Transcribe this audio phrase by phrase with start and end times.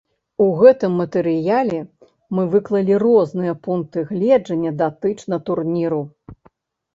[0.43, 1.81] У гэтым матэрыяле
[2.37, 6.01] мы выклалі розныя пункты гледжання датычна турніру.